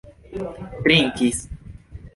[0.83, 1.39] trinkis